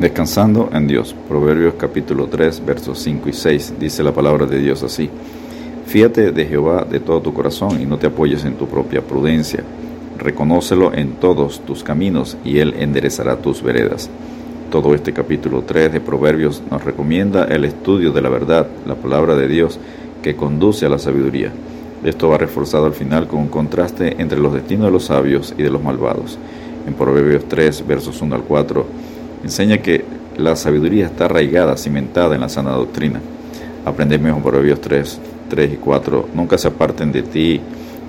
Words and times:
Descansando 0.00 0.70
en 0.72 0.88
Dios. 0.88 1.14
Proverbios 1.28 1.74
capítulo 1.74 2.26
3, 2.26 2.64
versos 2.64 2.98
5 3.00 3.28
y 3.28 3.34
6. 3.34 3.74
Dice 3.78 4.02
la 4.02 4.12
palabra 4.12 4.46
de 4.46 4.58
Dios 4.58 4.82
así. 4.82 5.10
Fíate 5.84 6.32
de 6.32 6.46
Jehová 6.46 6.86
de 6.90 7.00
todo 7.00 7.20
tu 7.20 7.34
corazón 7.34 7.78
y 7.82 7.84
no 7.84 7.98
te 7.98 8.06
apoyes 8.06 8.46
en 8.46 8.54
tu 8.54 8.66
propia 8.66 9.02
prudencia. 9.02 9.62
Reconócelo 10.16 10.94
en 10.94 11.16
todos 11.16 11.60
tus 11.66 11.84
caminos 11.84 12.38
y 12.46 12.60
Él 12.60 12.76
enderezará 12.78 13.36
tus 13.36 13.62
veredas. 13.62 14.08
Todo 14.70 14.94
este 14.94 15.12
capítulo 15.12 15.64
3 15.66 15.92
de 15.92 16.00
Proverbios 16.00 16.62
nos 16.70 16.82
recomienda 16.82 17.44
el 17.44 17.66
estudio 17.66 18.10
de 18.10 18.22
la 18.22 18.30
verdad, 18.30 18.68
la 18.86 18.94
palabra 18.94 19.36
de 19.36 19.48
Dios, 19.48 19.78
que 20.22 20.34
conduce 20.34 20.86
a 20.86 20.88
la 20.88 20.98
sabiduría. 20.98 21.52
Esto 22.04 22.30
va 22.30 22.38
reforzado 22.38 22.86
al 22.86 22.94
final 22.94 23.26
con 23.28 23.40
un 23.40 23.48
contraste 23.48 24.16
entre 24.18 24.38
los 24.38 24.54
destinos 24.54 24.86
de 24.86 24.92
los 24.92 25.04
sabios 25.04 25.54
y 25.58 25.62
de 25.62 25.68
los 25.68 25.82
malvados. 25.82 26.38
En 26.86 26.94
Proverbios 26.94 27.44
3, 27.50 27.86
versos 27.86 28.22
1 28.22 28.34
al 28.34 28.44
4, 28.44 28.86
enseña 29.42 29.78
que 29.78 30.04
la 30.36 30.56
sabiduría 30.56 31.06
está 31.06 31.26
arraigada, 31.26 31.76
cimentada 31.76 32.34
en 32.34 32.40
la 32.40 32.48
sana 32.48 32.72
doctrina. 32.72 33.20
Aprendemos 33.84 34.36
en 34.36 34.42
Proverbios 34.42 34.80
3, 34.80 35.20
3 35.48 35.72
y 35.72 35.76
4, 35.76 36.28
nunca 36.34 36.58
se 36.58 36.68
aparten 36.68 37.12
de 37.12 37.22
ti 37.22 37.60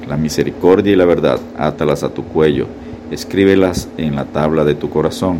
la 0.08 0.18
misericordia 0.18 0.94
y 0.94 0.96
la 0.96 1.06
verdad, 1.06 1.40
átalas 1.58 2.04
a 2.04 2.10
tu 2.10 2.24
cuello, 2.24 2.68
escríbelas 3.12 3.88
en 3.98 4.16
la 4.16 4.26
tabla 4.26 4.66
de 4.66 4.76
tu 4.76 4.90
corazón, 4.90 5.40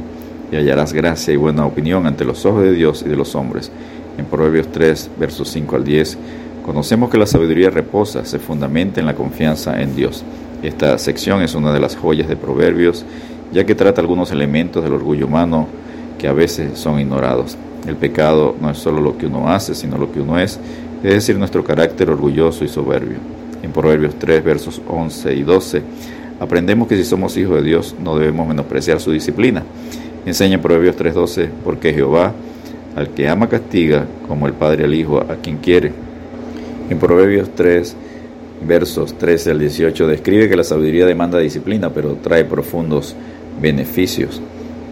y 0.52 0.58
hallarás 0.58 0.94
gracia 0.94 1.34
y 1.34 1.38
buena 1.38 1.66
opinión 1.66 2.06
ante 2.06 2.26
los 2.26 2.46
ojos 2.46 2.64
de 2.64 2.74
Dios 2.74 3.04
y 3.06 3.10
de 3.10 3.16
los 3.16 3.36
hombres. 3.36 3.72
En 4.18 4.26
Proverbios 4.26 4.68
3, 4.72 5.12
versos 5.18 5.50
5 5.50 5.78
al 5.78 5.84
10, 5.84 6.18
conocemos 6.66 7.10
que 7.10 7.18
la 7.18 7.26
sabiduría 7.26 7.70
reposa, 7.70 8.26
se 8.26 8.40
fundamenta 8.40 9.00
en 9.00 9.06
la 9.06 9.16
confianza 9.16 9.82
en 9.82 9.96
Dios. 9.96 10.24
Esta 10.62 10.98
sección 10.98 11.42
es 11.42 11.56
una 11.56 11.74
de 11.74 11.80
las 11.80 11.96
joyas 11.96 12.28
de 12.28 12.36
Proverbios, 12.36 13.06
ya 13.52 13.66
que 13.66 13.76
trata 13.76 14.02
algunos 14.02 14.32
elementos 14.32 14.84
del 14.84 14.94
orgullo 14.94 15.28
humano 15.28 15.68
que 16.18 16.28
a 16.28 16.34
veces 16.34 16.78
son 16.78 17.00
ignorados. 17.00 17.58
El 17.88 17.96
pecado 17.96 18.56
no 18.62 18.70
es 18.70 18.78
solo 18.78 19.02
lo 19.02 19.18
que 19.18 19.26
uno 19.26 19.50
hace, 19.50 19.74
sino 19.74 19.98
lo 19.98 20.12
que 20.12 20.22
uno 20.22 20.40
es, 20.40 20.60
es 21.04 21.14
decir, 21.14 21.38
nuestro 21.38 21.64
carácter 21.64 22.10
orgulloso 22.10 22.64
y 22.64 22.68
soberbio. 22.68 23.18
En 23.64 23.72
Proverbios 23.72 24.16
3, 24.20 24.44
versos 24.44 24.82
11 24.88 25.36
y 25.36 25.44
12, 25.44 25.82
aprendemos 26.40 26.88
que 26.88 26.96
si 26.96 27.04
somos 27.04 27.36
hijos 27.38 27.58
de 27.58 27.64
Dios 27.64 27.96
no 28.04 28.18
debemos 28.18 28.48
menospreciar 28.48 29.00
su 29.00 29.12
disciplina. 29.12 29.64
Enseña 30.26 30.56
en 30.56 30.62
Proverbios 30.62 30.96
3:12, 30.96 31.50
porque 31.64 31.94
Jehová 31.94 32.34
al 32.96 33.10
que 33.10 33.28
ama 33.28 33.48
castiga, 33.48 34.06
como 34.28 34.48
el 34.48 34.54
Padre 34.54 34.84
al 34.84 34.94
Hijo 34.94 35.20
a 35.20 35.36
quien 35.42 35.58
quiere. 35.58 35.92
En 36.90 37.00
Proverbios 37.00 37.50
3, 37.56 37.96
versos 38.68 39.18
13 39.18 39.52
al 39.52 39.60
18, 39.60 40.08
describe 40.08 40.50
que 40.50 40.56
la 40.56 40.64
sabiduría 40.64 41.06
demanda 41.06 41.40
disciplina, 41.40 41.90
pero 41.90 42.18
trae 42.22 42.46
profundos 42.46 43.16
beneficios. 43.60 44.42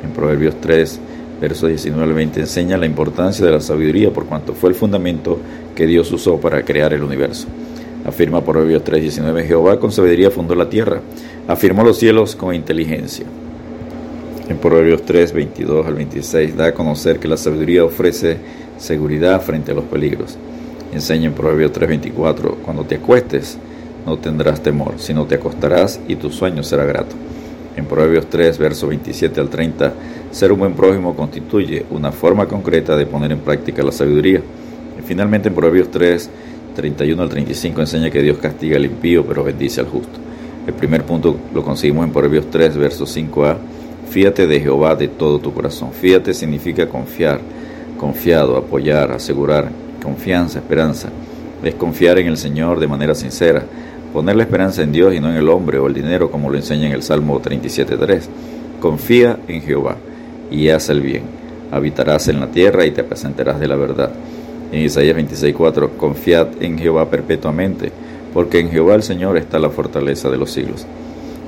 En 0.03 0.11
Proverbios 0.11 0.55
3, 0.59 0.99
versos 1.39 1.69
19 1.69 2.03
al 2.03 2.13
20, 2.13 2.39
enseña 2.41 2.77
la 2.77 2.85
importancia 2.85 3.45
de 3.45 3.51
la 3.51 3.61
sabiduría 3.61 4.11
por 4.11 4.25
cuanto 4.25 4.53
fue 4.53 4.69
el 4.69 4.75
fundamento 4.75 5.39
que 5.75 5.85
Dios 5.85 6.11
usó 6.11 6.37
para 6.39 6.63
crear 6.63 6.93
el 6.93 7.03
universo. 7.03 7.47
Afirma 8.05 8.43
Proverbios 8.43 8.83
3, 8.83 9.01
19, 9.01 9.45
Jehová 9.45 9.79
con 9.79 9.91
sabiduría 9.91 10.31
fundó 10.31 10.55
la 10.55 10.69
tierra, 10.69 11.01
afirmó 11.47 11.83
los 11.83 11.97
cielos 11.97 12.35
con 12.35 12.55
inteligencia. 12.55 13.25
En 14.47 14.57
Proverbios 14.57 15.03
3, 15.03 15.33
22 15.33 15.85
al 15.85 15.93
26, 15.93 16.57
da 16.57 16.67
a 16.67 16.73
conocer 16.73 17.19
que 17.19 17.27
la 17.27 17.37
sabiduría 17.37 17.83
ofrece 17.83 18.37
seguridad 18.77 19.41
frente 19.41 19.71
a 19.71 19.75
los 19.75 19.83
peligros. 19.85 20.37
Enseña 20.93 21.27
en 21.27 21.33
Proverbios 21.33 21.71
3, 21.71 21.87
24, 21.87 22.57
cuando 22.65 22.83
te 22.83 22.95
acuestes 22.95 23.57
no 24.05 24.17
tendrás 24.17 24.61
temor, 24.61 24.93
sino 24.97 25.25
te 25.25 25.35
acostarás 25.35 25.99
y 26.07 26.15
tu 26.15 26.31
sueño 26.31 26.63
será 26.63 26.85
grato. 26.85 27.15
En 27.79 27.85
Proverbios 27.85 28.29
3, 28.29 28.57
versos 28.57 28.89
27 28.89 29.39
al 29.39 29.49
30, 29.49 29.93
ser 30.31 30.51
un 30.51 30.59
buen 30.59 30.73
prójimo 30.73 31.15
constituye 31.15 31.85
una 31.91 32.11
forma 32.11 32.45
concreta 32.45 32.97
de 32.97 33.05
poner 33.05 33.31
en 33.31 33.39
práctica 33.39 33.81
la 33.81 33.93
sabiduría. 33.93 34.41
Y 34.99 35.01
finalmente 35.01 35.47
en 35.47 35.55
Proverbios 35.55 35.89
3, 35.89 36.29
31 36.75 37.23
al 37.23 37.29
35 37.29 37.79
enseña 37.79 38.09
que 38.09 38.21
Dios 38.21 38.37
castiga 38.37 38.75
al 38.75 38.83
impío 38.83 39.25
pero 39.25 39.45
bendice 39.45 39.79
al 39.79 39.87
justo. 39.87 40.19
El 40.67 40.73
primer 40.73 41.03
punto 41.03 41.37
lo 41.53 41.63
conseguimos 41.63 42.05
en 42.05 42.11
Proverbios 42.11 42.49
3, 42.51 42.75
versos 42.75 43.15
5a. 43.15 43.55
Fíate 44.09 44.45
de 44.45 44.59
Jehová 44.59 44.97
de 44.97 45.07
todo 45.07 45.39
tu 45.39 45.53
corazón. 45.53 45.93
Fíate 45.93 46.33
significa 46.33 46.89
confiar, 46.89 47.39
confiado, 47.97 48.57
apoyar, 48.57 49.13
asegurar, 49.13 49.69
confianza, 50.03 50.59
esperanza. 50.59 51.07
Es 51.63 51.75
confiar 51.75 52.19
en 52.19 52.27
el 52.27 52.35
Señor 52.35 52.77
de 52.81 52.87
manera 52.87 53.15
sincera, 53.15 53.63
poner 54.13 54.35
la 54.35 54.43
esperanza 54.43 54.81
en 54.81 54.91
Dios 54.91 55.13
y 55.13 55.19
no 55.19 55.29
en 55.29 55.37
el 55.37 55.49
hombre 55.49 55.79
o 55.79 55.87
el 55.87 55.93
dinero, 55.93 56.31
como 56.31 56.49
lo 56.49 56.57
enseña 56.57 56.87
en 56.87 56.93
el 56.93 57.03
Salmo 57.03 57.41
37.3. 57.41 58.23
Confía 58.79 59.39
en 59.47 59.61
Jehová 59.61 59.97
y 60.51 60.69
haz 60.69 60.89
el 60.89 61.01
bien. 61.01 61.23
Habitarás 61.71 62.27
en 62.27 62.39
la 62.39 62.47
tierra 62.47 62.85
y 62.85 62.91
te 62.91 63.01
apacentarás 63.01 63.59
de 63.59 63.67
la 63.67 63.75
verdad. 63.75 64.11
En 64.71 64.81
Isaías 64.81 65.17
26.4, 65.17 65.97
confiad 65.97 66.47
en 66.61 66.77
Jehová 66.77 67.09
perpetuamente, 67.09 67.91
porque 68.33 68.59
en 68.59 68.69
Jehová 68.69 68.95
el 68.95 69.03
Señor 69.03 69.37
está 69.37 69.59
la 69.59 69.69
fortaleza 69.69 70.29
de 70.29 70.37
los 70.37 70.51
siglos. 70.51 70.85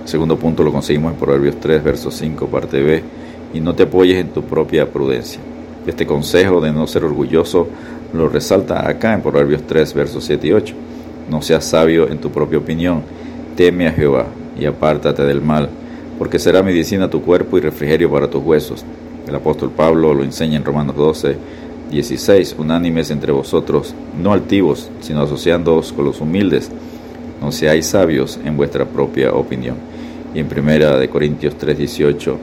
segundo 0.05 0.37
punto 0.37 0.63
lo 0.63 0.71
conseguimos 0.71 1.13
en 1.13 1.19
Proverbios 1.19 1.59
3, 1.59 1.83
verso 1.83 2.09
5, 2.09 2.47
parte 2.47 2.81
B, 2.81 3.03
y 3.53 3.59
no 3.59 3.75
te 3.75 3.83
apoyes 3.83 4.17
en 4.17 4.29
tu 4.29 4.43
propia 4.43 4.87
prudencia. 4.91 5.39
Este 5.85 6.05
consejo 6.05 6.61
de 6.61 6.71
no 6.71 6.87
ser 6.87 7.03
orgulloso 7.05 7.67
lo 8.13 8.27
resalta 8.27 8.87
acá 8.87 9.13
en 9.13 9.21
Proverbios 9.21 9.63
3, 9.67 9.93
versos 9.93 10.23
7 10.25 10.47
y 10.47 10.51
8. 10.51 10.75
No 11.29 11.41
seas 11.41 11.65
sabio 11.65 12.09
en 12.09 12.19
tu 12.19 12.31
propia 12.31 12.57
opinión, 12.57 13.01
teme 13.55 13.87
a 13.87 13.91
Jehová 13.91 14.25
y 14.59 14.65
apártate 14.65 15.23
del 15.23 15.41
mal, 15.41 15.69
porque 16.17 16.39
será 16.39 16.63
medicina 16.63 17.09
tu 17.09 17.21
cuerpo 17.21 17.57
y 17.57 17.61
refrigerio 17.61 18.09
para 18.11 18.29
tus 18.29 18.43
huesos. 18.43 18.85
El 19.27 19.35
apóstol 19.35 19.71
Pablo 19.71 20.13
lo 20.13 20.23
enseña 20.23 20.57
en 20.57 20.65
Romanos 20.65 20.95
12, 20.95 21.35
16, 21.91 22.55
unánimes 22.57 23.11
entre 23.11 23.31
vosotros, 23.31 23.93
no 24.21 24.33
altivos, 24.33 24.89
sino 25.01 25.21
asociándoos 25.21 25.91
con 25.93 26.05
los 26.05 26.21
humildes, 26.21 26.71
no 27.41 27.51
seáis 27.51 27.87
sabios 27.87 28.39
en 28.43 28.55
vuestra 28.55 28.85
propia 28.85 29.33
opinión. 29.33 29.75
Y 30.33 30.39
en 30.39 30.47
primera 30.47 30.97
de 30.97 31.09
Corintios 31.09 31.55
3, 31.57 31.77
18, 31.77 32.37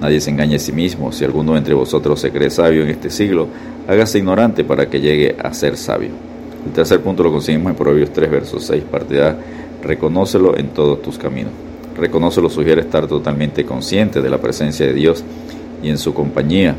nadie 0.00 0.20
se 0.20 0.30
engañe 0.30 0.56
a 0.56 0.58
sí 0.58 0.72
mismo, 0.72 1.12
si 1.12 1.24
alguno 1.24 1.56
entre 1.56 1.74
vosotros 1.74 2.20
se 2.20 2.30
cree 2.30 2.50
sabio 2.50 2.82
en 2.82 2.90
este 2.90 3.10
siglo, 3.10 3.48
hágase 3.86 4.18
ignorante 4.18 4.64
para 4.64 4.88
que 4.88 5.00
llegue 5.00 5.36
a 5.42 5.52
ser 5.52 5.76
sabio. 5.76 6.25
El 6.66 6.72
tercer 6.72 7.00
punto 7.00 7.22
lo 7.22 7.30
conseguimos 7.30 7.70
en 7.70 7.76
Proverbios 7.76 8.12
3, 8.12 8.28
versos 8.28 8.64
6, 8.66 8.82
parte 8.90 9.22
A. 9.22 9.36
Reconócelo 9.82 10.58
en 10.58 10.68
todos 10.70 11.00
tus 11.00 11.16
caminos. 11.16 11.52
Reconócelo 11.96 12.50
sugiere 12.50 12.80
estar 12.80 13.06
totalmente 13.06 13.64
consciente 13.64 14.20
de 14.20 14.28
la 14.28 14.38
presencia 14.38 14.84
de 14.84 14.92
Dios 14.92 15.22
y 15.80 15.88
en 15.88 15.96
su 15.96 16.12
compañía. 16.12 16.74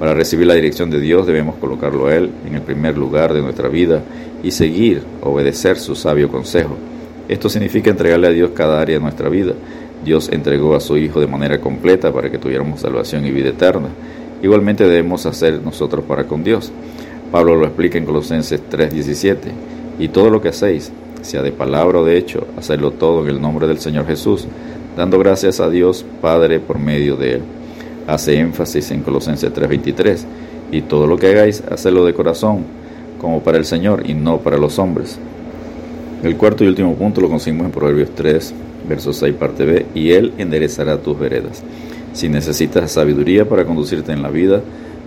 Para 0.00 0.14
recibir 0.14 0.48
la 0.48 0.54
dirección 0.54 0.90
de 0.90 0.98
Dios 0.98 1.28
debemos 1.28 1.54
colocarlo 1.56 2.08
a 2.08 2.16
Él 2.16 2.30
en 2.44 2.56
el 2.56 2.62
primer 2.62 2.98
lugar 2.98 3.32
de 3.32 3.40
nuestra 3.40 3.68
vida 3.68 4.02
y 4.42 4.50
seguir, 4.50 5.04
obedecer 5.22 5.78
su 5.78 5.94
sabio 5.94 6.28
consejo. 6.28 6.76
Esto 7.28 7.48
significa 7.48 7.90
entregarle 7.90 8.26
a 8.26 8.32
Dios 8.32 8.50
cada 8.52 8.80
área 8.80 8.96
de 8.96 9.02
nuestra 9.02 9.28
vida. 9.28 9.54
Dios 10.04 10.28
entregó 10.32 10.74
a 10.74 10.80
su 10.80 10.96
Hijo 10.96 11.20
de 11.20 11.28
manera 11.28 11.60
completa 11.60 12.12
para 12.12 12.28
que 12.30 12.38
tuviéramos 12.38 12.80
salvación 12.80 13.24
y 13.24 13.30
vida 13.30 13.50
eterna. 13.50 13.88
Igualmente 14.42 14.82
debemos 14.84 15.24
hacer 15.24 15.62
nosotros 15.62 16.04
para 16.04 16.24
con 16.24 16.42
Dios. 16.42 16.72
Pablo 17.34 17.56
lo 17.56 17.64
explica 17.64 17.98
en 17.98 18.04
Colosenses 18.04 18.62
3:17, 18.70 19.50
y 19.98 20.06
todo 20.06 20.30
lo 20.30 20.40
que 20.40 20.50
hacéis, 20.50 20.92
sea 21.20 21.42
de 21.42 21.50
palabra 21.50 21.98
o 21.98 22.04
de 22.04 22.16
hecho, 22.16 22.46
hacedlo 22.56 22.92
todo 22.92 23.24
en 23.24 23.30
el 23.30 23.40
nombre 23.40 23.66
del 23.66 23.80
Señor 23.80 24.06
Jesús, 24.06 24.46
dando 24.96 25.18
gracias 25.18 25.58
a 25.58 25.68
Dios 25.68 26.06
Padre 26.20 26.60
por 26.60 26.78
medio 26.78 27.16
de 27.16 27.32
Él. 27.32 27.42
Hace 28.06 28.38
énfasis 28.38 28.92
en 28.92 29.02
Colosenses 29.02 29.52
3:23, 29.52 30.24
y 30.70 30.82
todo 30.82 31.08
lo 31.08 31.16
que 31.16 31.26
hagáis, 31.26 31.64
hacedlo 31.68 32.04
de 32.04 32.14
corazón, 32.14 32.58
como 33.20 33.42
para 33.42 33.58
el 33.58 33.64
Señor 33.64 34.08
y 34.08 34.14
no 34.14 34.38
para 34.38 34.56
los 34.56 34.78
hombres. 34.78 35.18
El 36.22 36.36
cuarto 36.36 36.62
y 36.62 36.68
último 36.68 36.94
punto 36.94 37.20
lo 37.20 37.28
conseguimos 37.28 37.66
en 37.66 37.72
Proverbios 37.72 38.10
3, 38.14 38.54
versos 38.88 39.16
6, 39.16 39.34
parte 39.34 39.64
B, 39.64 39.86
y 39.92 40.12
Él 40.12 40.34
enderezará 40.38 40.98
tus 40.98 41.18
veredas. 41.18 41.64
Si 42.12 42.28
necesitas 42.28 42.92
sabiduría 42.92 43.48
para 43.48 43.64
conducirte 43.64 44.12
en 44.12 44.22
la 44.22 44.30
vida, 44.30 44.62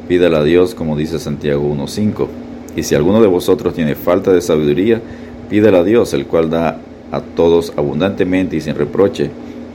pídala 0.08 0.40
a 0.40 0.44
Dios, 0.44 0.74
como 0.74 0.98
dice 0.98 1.20
Santiago 1.20 1.70
1.5. 1.74 2.28
Y 2.76 2.84
si 2.84 2.96
alguno 2.96 3.22
de 3.22 3.28
vosotros 3.28 3.74
tiene 3.74 3.96
falta 3.96 4.32
de 4.32 4.42
sabiduría, 4.42 5.02
pídala 5.50 5.80
a 5.80 5.84
Dios, 5.84 6.14
el 6.14 6.26
cual 6.26 6.50
da 6.50 6.80
a 7.12 7.22
todos 7.22 7.74
abundantemente 7.76 8.56
y 8.56 8.62
sin 8.62 8.76
reproche, 8.76 9.30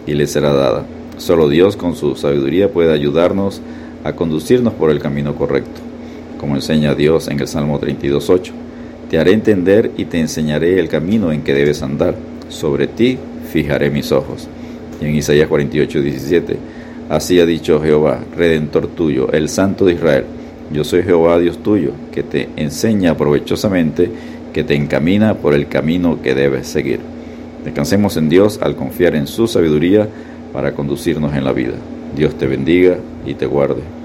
y 0.06 0.14
le 0.14 0.26
será 0.26 0.52
dada. 0.52 0.84
Solo 1.18 1.48
Dios 1.48 1.76
con 1.76 1.94
su 1.94 2.16
sabiduría 2.16 2.70
puede 2.70 2.92
ayudarnos 2.92 3.60
a 4.04 4.14
conducirnos 4.14 4.74
por 4.74 4.90
el 4.90 4.98
camino 4.98 5.34
correcto, 5.34 5.80
como 6.38 6.56
enseña 6.56 6.94
Dios 6.94 7.28
en 7.28 7.40
el 7.40 7.48
Salmo 7.48 7.80
32.8. 7.80 8.50
Te 9.10 9.18
haré 9.18 9.32
entender 9.32 9.90
y 9.96 10.06
te 10.06 10.18
enseñaré 10.18 10.78
el 10.78 10.88
camino 10.88 11.32
en 11.32 11.42
que 11.42 11.54
debes 11.54 11.82
andar. 11.82 12.14
Sobre 12.48 12.86
ti 12.86 13.18
fijaré 13.52 13.90
mis 13.90 14.10
ojos. 14.10 14.48
Y 15.00 15.04
en 15.04 15.14
Isaías 15.14 15.48
48.17 15.48 16.56
Así 17.08 17.40
ha 17.40 17.46
dicho 17.46 17.80
Jehová, 17.80 18.20
Redentor 18.36 18.86
tuyo, 18.86 19.30
el 19.32 19.48
Santo 19.48 19.84
de 19.84 19.94
Israel. 19.94 20.24
Yo 20.72 20.84
soy 20.84 21.02
Jehová 21.02 21.38
Dios 21.38 21.62
tuyo, 21.62 21.92
que 22.12 22.22
te 22.22 22.48
enseña 22.56 23.16
provechosamente, 23.16 24.10
que 24.52 24.64
te 24.64 24.74
encamina 24.74 25.34
por 25.34 25.54
el 25.54 25.68
camino 25.68 26.20
que 26.22 26.34
debes 26.34 26.66
seguir. 26.66 27.00
Descansemos 27.64 28.16
en 28.16 28.28
Dios 28.28 28.58
al 28.62 28.76
confiar 28.76 29.14
en 29.14 29.26
su 29.26 29.46
sabiduría 29.46 30.08
para 30.52 30.72
conducirnos 30.72 31.34
en 31.34 31.44
la 31.44 31.52
vida. 31.52 31.74
Dios 32.16 32.34
te 32.36 32.46
bendiga 32.46 32.96
y 33.26 33.34
te 33.34 33.46
guarde. 33.46 34.01